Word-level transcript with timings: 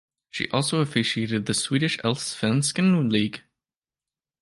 She 0.31 0.49
also 0.49 0.79
officiated 0.81 1.31
in 1.35 1.43
the 1.43 1.53
Swedish 1.53 1.99
Allsvenskan 1.99 3.11
league. 3.11 3.41